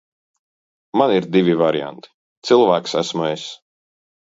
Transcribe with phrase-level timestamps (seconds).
[1.01, 2.11] Man ir divi varianti.
[2.51, 3.47] Cilvēks esmu es.